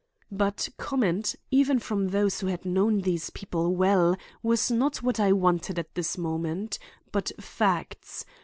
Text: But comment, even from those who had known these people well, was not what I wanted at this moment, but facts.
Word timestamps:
But 0.31 0.67
comment, 0.77 1.35
even 1.51 1.77
from 1.77 2.07
those 2.07 2.39
who 2.39 2.47
had 2.47 2.65
known 2.65 3.01
these 3.01 3.29
people 3.29 3.75
well, 3.75 4.17
was 4.41 4.71
not 4.71 5.03
what 5.03 5.19
I 5.19 5.31
wanted 5.31 5.77
at 5.77 5.93
this 5.93 6.17
moment, 6.17 6.79
but 7.11 7.31
facts. 7.39 8.25